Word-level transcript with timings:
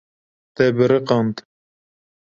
Te 0.55 0.65
biriqand. 0.77 1.45